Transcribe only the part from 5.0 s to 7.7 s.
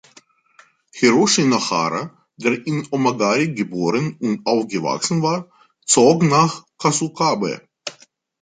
war, zog nach Kasukabe.